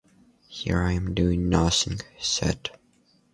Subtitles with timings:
[0.47, 2.71] “Here I am doing nothing,” he said.